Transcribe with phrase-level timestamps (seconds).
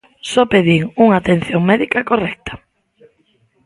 [0.31, 2.53] Só pedín unha atención médica correcta.